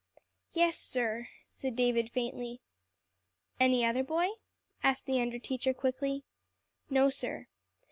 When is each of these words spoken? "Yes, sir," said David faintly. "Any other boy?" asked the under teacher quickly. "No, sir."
"Yes, 0.53 0.79
sir," 0.79 1.29
said 1.47 1.75
David 1.75 2.09
faintly. 2.09 2.59
"Any 3.59 3.85
other 3.85 4.03
boy?" 4.03 4.29
asked 4.81 5.05
the 5.05 5.21
under 5.21 5.37
teacher 5.37 5.75
quickly. 5.75 6.23
"No, 6.89 7.11
sir." 7.11 7.45